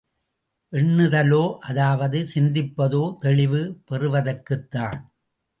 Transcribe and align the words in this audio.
எண்ணுதலோ 0.73 1.41
அதாவது 1.61 2.19
சிந்திப்பதோ 2.33 3.03
தெளிவு 3.19 3.61
பெறுவதற்குத்தான். 3.87 4.99